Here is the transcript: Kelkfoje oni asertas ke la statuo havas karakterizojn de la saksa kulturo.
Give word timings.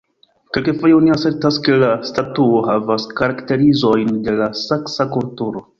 Kelkfoje 0.55 0.95
oni 0.99 1.13
asertas 1.15 1.59
ke 1.67 1.77
la 1.83 1.91
statuo 2.13 2.65
havas 2.71 3.07
karakterizojn 3.21 4.21
de 4.29 4.39
la 4.43 4.53
saksa 4.65 5.11
kulturo. 5.17 5.67